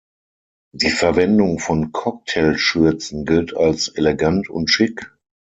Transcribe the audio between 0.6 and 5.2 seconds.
Die Verwendung von Cocktail-Schürzen gilt als elegant und schick.